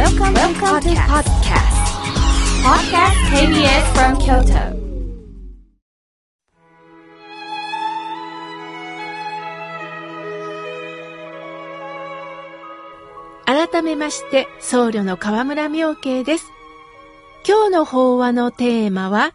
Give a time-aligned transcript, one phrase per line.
[0.00, 1.76] Welcome, Welcome to podcast.
[2.64, 4.72] Podcast KBS from Kyoto.
[13.44, 16.46] 改めまして、僧侶の河村明慶です。
[17.46, 19.34] 今日の法話のテーマは、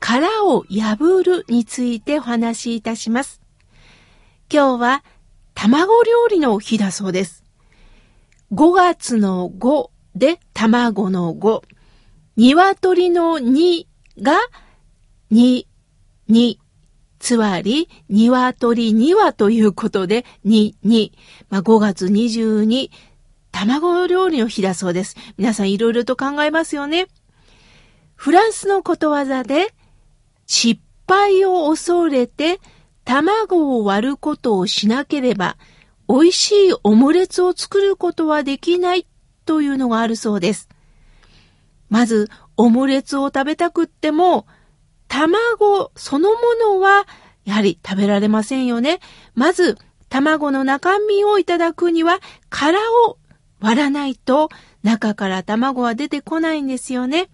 [0.00, 3.42] 殻を破るについてお話しいたします。
[4.50, 5.04] 今日は、
[5.52, 7.44] 卵料理の日だそうです。
[8.52, 11.62] 5月の5で卵の5、
[12.36, 13.86] 鶏の2
[14.20, 14.38] が
[15.32, 15.64] 2、
[16.28, 16.58] 2、
[17.18, 21.12] つまり、鶏2羽ということで、2、2。
[21.50, 22.90] まあ、5月22、
[23.50, 25.16] 卵料理の日だそうです。
[25.36, 27.08] 皆さんいろいろと考えますよね。
[28.14, 29.74] フランスのことわざで、
[30.46, 32.60] 失敗を恐れて
[33.04, 35.56] 卵を割ることをしなければ、
[36.08, 39.06] 美味しいオムレツを作ることはできない
[39.48, 40.68] というのがあるそうです。
[41.88, 44.46] まず、オムレツを食べたくっても、
[45.08, 47.06] 卵そのものは
[47.46, 49.00] やはり食べられませんよね。
[49.34, 49.78] まず、
[50.10, 52.18] 卵の中身をいただくには
[52.50, 53.16] 殻を
[53.60, 54.50] 割らないと
[54.82, 57.30] 中から卵は出てこないんですよね。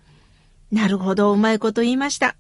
[0.71, 2.37] なるほど、うまいこと言いました。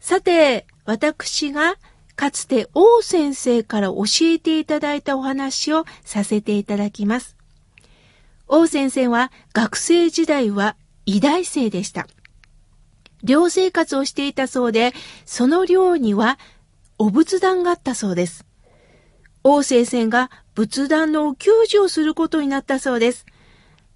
[0.00, 1.76] さて、私が
[2.16, 7.33] かつて王先生から教えていただいたお話をさせていただきます。
[8.48, 12.06] 王先生は学生時代は医大生でした。
[13.22, 14.92] 寮生活をしていたそうで、
[15.24, 16.38] その寮には
[16.98, 18.44] お仏壇があったそうです。
[19.42, 23.26] 王先生が仏壇のお給仕をすることになったそうです。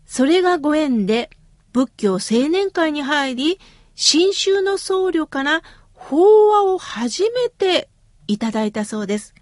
[0.06, 1.30] それがご縁で
[1.72, 3.60] 仏教青年会に入り、
[3.94, 7.88] 新宗の僧侶から法話を初めて
[8.26, 9.34] いただいたそうです。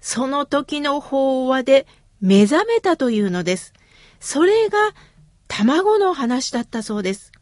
[0.00, 1.86] その時の法話で
[2.20, 3.72] 目覚めたというのです。
[4.22, 4.78] それが
[5.48, 7.32] 卵の話だったそうです。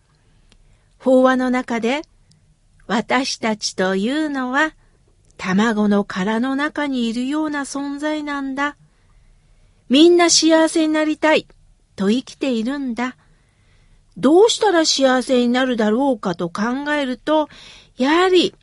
[0.99, 2.01] 法話の中で、
[2.87, 4.75] 私たちというのは、
[5.37, 8.79] 卵の殻の中にいるような存在なんだ。
[9.91, 11.47] みんな幸せになりたい
[11.97, 13.19] と生きているんだ。
[14.17, 17.51] どうしたら幸せになるだろうかと考えると、
[17.99, 18.55] やはり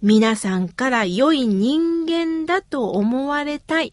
[0.00, 3.92] 皆さんから良い人間だと思われたい。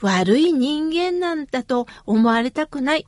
[0.00, 3.06] 悪い人間なんだと思われたくない。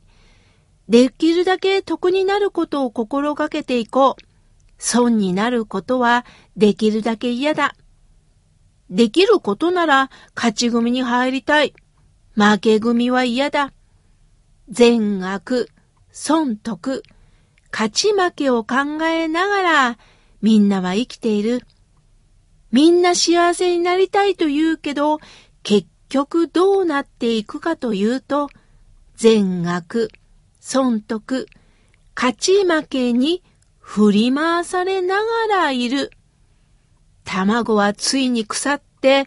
[0.89, 4.23] できるだけ得になることを心がけていこう。
[4.79, 6.25] 損になることは
[6.57, 7.75] できるだけ嫌だ。
[8.91, 11.75] できることなら勝ち組に入りたい。
[12.35, 13.73] 負け組は嫌だ。
[14.71, 15.69] 善悪、
[16.11, 17.03] 損得、
[17.73, 19.99] 勝ち負けを考えながら
[20.41, 21.63] みんなは生きている。
[22.71, 25.19] みんな幸せになりたいと言うけど、
[25.63, 28.49] 結局どうなっていくかというと、
[29.17, 30.11] 善悪、
[30.61, 31.47] 損得、
[32.15, 33.43] 勝ち負けに
[33.79, 36.11] 振り回されながらいる。
[37.25, 39.27] 卵はついに腐って、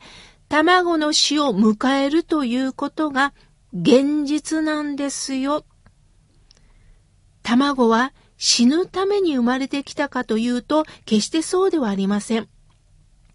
[0.49, 3.33] 卵の死を迎えるということが
[3.73, 5.65] 現実なんですよ。
[7.43, 12.49] 卵は死ぬために生まれてきたかというと、決してそうではありません。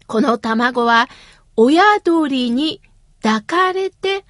[0.05, 1.09] この卵は
[1.55, 2.81] 親鳥に
[3.21, 4.25] 抱かれて、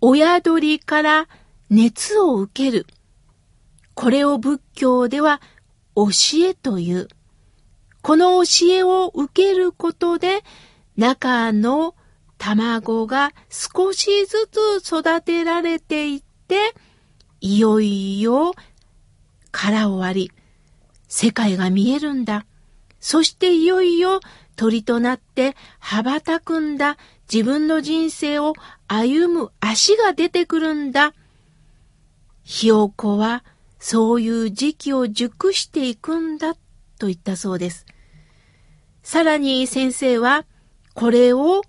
[0.00, 1.28] 親鳥から
[1.68, 2.86] 熱を受ける。
[3.94, 5.40] これを仏教では
[5.94, 6.08] 教
[6.48, 7.08] えという。
[8.02, 10.42] この教えを受けることで、
[10.96, 11.94] 中の
[12.38, 14.48] 卵が少しず
[14.80, 16.74] つ育てられていって、
[17.40, 18.54] いよいよ
[19.50, 20.32] 殻を割り、
[21.08, 22.46] 世界が見えるんだ。
[23.00, 24.20] そしていよいよ
[24.60, 26.98] 鳥となって羽ばたくんだ。
[27.32, 28.52] 自分の人生を
[28.88, 31.14] 歩む足が出てくるんだ。
[32.42, 33.42] ひよこは
[33.78, 36.56] そういう時期を熟していくんだ
[36.98, 37.86] と言ったそうです。
[39.02, 40.44] さらに先生は
[40.92, 41.62] これを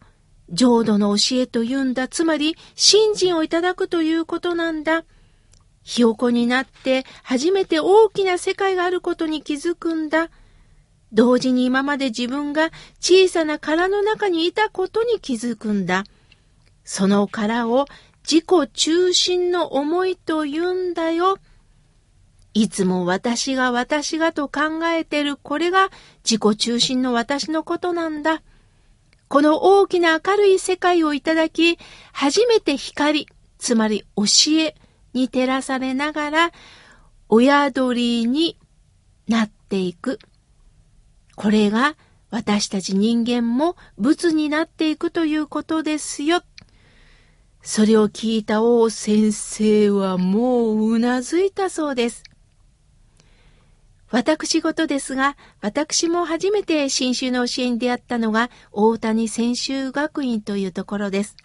[0.49, 2.09] 浄土の教えというんだ。
[2.09, 5.05] つまり信心をいただくということなんだ。
[5.81, 10.29] ひよこになって初めて大きな世界があることに気づくんだ。
[11.13, 12.69] 同時に今まで自分が
[12.99, 16.05] 小さな殻の中にいたことに気づくんだ。
[16.83, 17.85] その殻を
[18.23, 21.37] 自己中心の思いと言うんだよ。
[22.53, 25.89] いつも私が私がと考えてるこれが
[26.23, 28.41] 自己中心の私のことなんだ。
[29.29, 31.77] この大きな明るい世界をいただき、
[32.11, 34.23] 初めて光、つまり教
[34.59, 34.75] え
[35.13, 36.51] に照らされながら、
[37.29, 38.57] 親鳥に
[39.29, 40.19] なっていく。
[41.41, 41.95] これが
[42.29, 46.43] 私たち人間も仏になっていくということですよ。
[47.63, 52.21] それを聞いた王先生はもううなずいたそうです。
[54.11, 61.35] 私事ですが、私も初めて新州の教えに出会ったのが大谷専修学院というところです。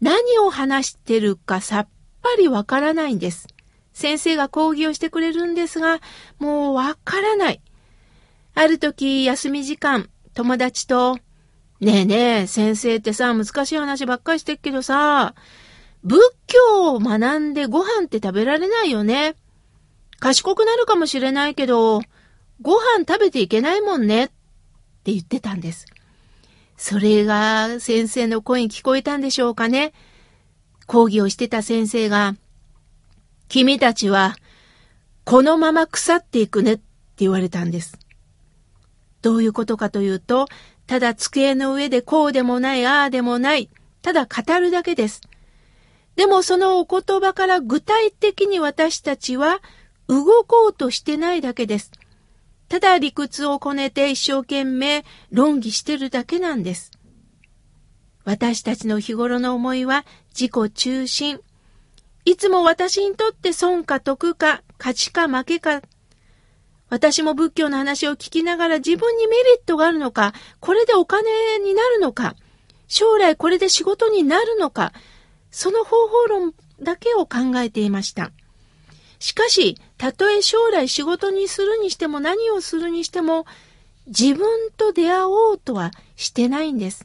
[0.00, 1.88] 何を話してるかさっ
[2.22, 3.48] ぱりわからないんです。
[3.92, 6.00] 先生が講義をしてくれるんですが、
[6.38, 7.60] もうわからない。
[8.58, 11.18] ある時、休み時間、友達と、
[11.78, 15.34] ねえねえ、先生ってさ、難しい話ばっかりしてっけどさ、
[16.02, 19.34] 仏教を学んでご飯って食べられないよね。
[20.20, 22.00] 賢くなるかもしれないけど、
[22.62, 24.28] ご飯食べていけないもんねっ
[25.04, 25.84] て言ってたんです。
[26.78, 29.92] それが先生の声に聞こえたんでしょうかね。
[30.86, 32.36] 講義をしてた先生が、
[33.48, 34.34] 君たちは、
[35.24, 36.82] このまま腐っていくねって
[37.18, 37.98] 言われたんです。
[39.26, 40.46] どういうことかというと、
[40.86, 43.68] ただ机の上でこうでもない、ああでもない、
[44.00, 45.20] ただ語るだけです。
[46.14, 49.60] でもそのお言葉から具体的に私たちは
[50.06, 51.90] 動こうとしてないだけです。
[52.68, 56.92] ただ理屈をこねて一生懸命論議してるだけなんです。
[58.22, 60.06] 私たちの日頃の思いは
[60.38, 61.40] 自己中心、
[62.24, 65.82] いつも私にとって損か得か、勝ちか負けか。
[66.88, 72.36] 私も仏教の話を聞きながら自分にメリットがあるのか、これでお金になるのか、
[72.86, 74.92] 将来これで仕事になるのか、
[75.50, 78.30] その方法論だけを考えていました。
[79.18, 83.46] しかし、たとえ将来仕事にするにしても何をするにしても、
[84.06, 87.04] 自分と出会おうとはしてないんです。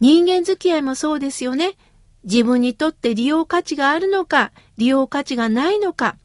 [0.00, 1.76] 人間付き合いもそうですよね。
[2.24, 6.16] 自分にとって利用価値があるのか、利用価値がないのか、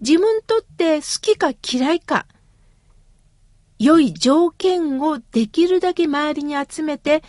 [0.00, 2.26] 自分にとって好きか嫌いか、
[3.78, 7.22] 良い条件をできるだけ周りに集めて、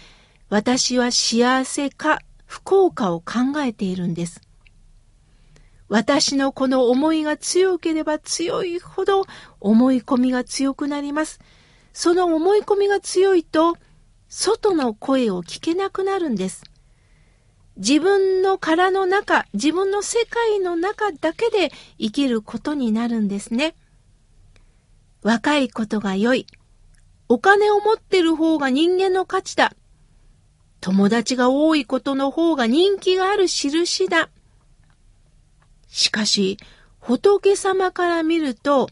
[0.50, 4.42] 私は幸せか不幸かを考えているんです。
[5.90, 9.24] 私のこの思いが強ければ強いほど
[9.62, 11.40] 思い込みが強くなります。
[11.94, 13.76] その思い込みが強いと、
[14.30, 16.64] 外の声を聞けなくなるんです。
[17.78, 23.76] 自分の殻の中、自分の世界の中だけで生きることになるんですね。
[25.22, 26.48] 若いことが良い。
[27.30, 29.74] お金を持ってる方が人間の価値だ。
[30.80, 34.30] 友達が多いことの方が人気がある印だ。
[35.88, 36.58] しかし、
[37.00, 38.90] 仏様から見ると、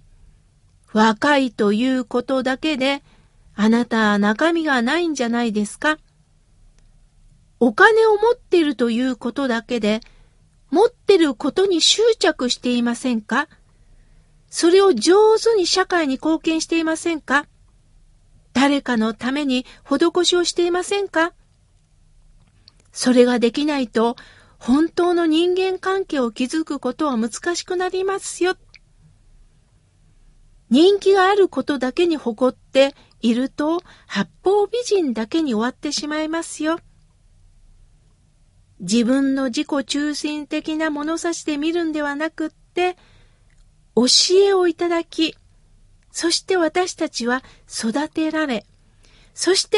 [0.94, 3.04] 若いということだけで、
[3.56, 5.98] あなたは中身がないんじゃないですか？
[7.60, 10.02] お金を持っているということだけで、
[10.72, 13.48] 持ってることに執着していませんか？
[14.50, 17.46] それを上手に社会に貢献していませんか？
[18.54, 21.34] 誰かのために施しをしていませんか？
[22.92, 24.16] それができないと、
[24.58, 28.56] 本当の人間関係を築くことは難しくなりますよ。
[30.70, 36.80] 人気があることだけに誇っていると、八方美人だけに終わってしまいますよ。
[38.80, 42.98] 自分の自己中心的な物差しで見るんではなくって、
[43.96, 44.06] 教
[44.42, 45.36] えをいただき、
[46.12, 48.66] そして私たちは育てられ、
[49.34, 49.78] そして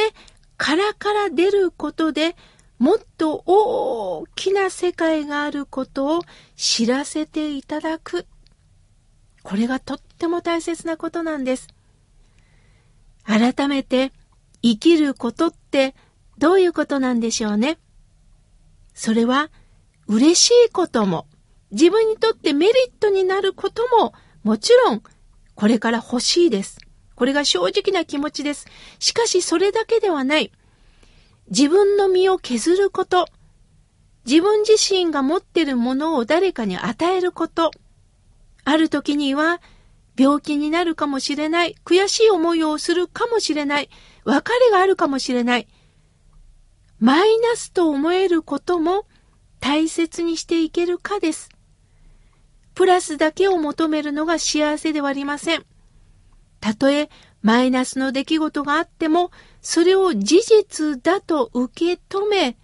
[0.57, 2.35] 殻から出ることで
[2.79, 6.21] もっと大きな世界があることを
[6.55, 8.27] 知らせていただく。
[9.41, 11.67] これがとっても大切なことなんです。
[13.23, 14.11] 改めて
[14.61, 15.95] 生きることって
[16.37, 17.77] どういうことなんでしょうね。
[18.97, 19.51] それは
[20.07, 21.27] 嬉しいことも、
[21.69, 24.11] 自分にとってメリットになることも、
[24.41, 25.03] もちろん、
[25.53, 26.79] これから欲しいです。
[27.13, 28.65] これが正直な気持ちです。
[28.97, 30.51] しかしそれだけではない。
[31.49, 33.27] 自分の身を削ること、
[34.25, 37.69] 自分自身が持っているものを誰かに与えること、
[38.63, 39.61] ある時には
[40.17, 43.91] 病気になるかもしれない、悔しい思いをするかもしれない、
[44.25, 45.67] 別れがあるかもしれない、
[46.99, 49.05] マイナスと思えることも
[49.59, 51.49] 大切にしていけるかです。
[52.73, 55.65] プラスだけを求めるのが幸せではありません。
[56.59, 57.09] たとえ
[57.41, 62.57] マイナスの出来事があっても、それを事実だと受け止め、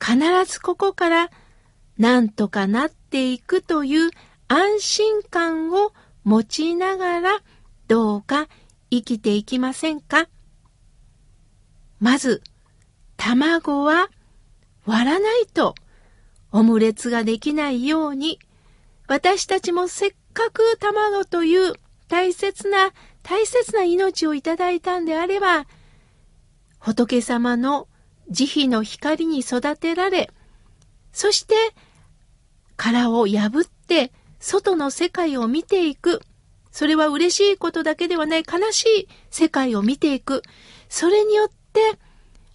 [0.00, 0.18] 必
[0.50, 1.30] ずここから
[1.98, 4.10] 何とかなっていくという
[4.48, 5.92] 安心感を
[6.24, 7.40] 持ちながら、
[7.86, 8.48] どうか
[8.90, 10.28] 生きていきませんか？
[12.00, 12.42] まず、
[13.20, 14.08] 卵は
[14.86, 15.74] 割らないと
[16.52, 18.40] オムレツができないように、
[19.08, 21.74] 私たちもせっかく卵という
[22.08, 25.66] 大切な大切な命をいただいたんであれば、
[26.78, 27.88] 仏様の
[28.30, 30.30] 慈悲の光に育てられ、
[31.12, 31.54] そして
[32.76, 36.22] 殻を破って外の世界を見ていく。
[36.72, 40.42] それは嬉しいことだけではない悲しい世界を見ていく。
[40.88, 41.98] それによって、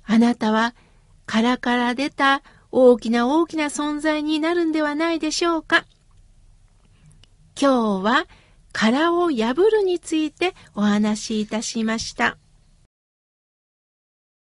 [0.07, 0.75] あなたは
[1.25, 5.85] 殻から出た大きな大きな存在になるんではないでしょうか？
[7.59, 8.27] 今日は
[8.73, 12.37] 殻を破るについてお話しいたしました。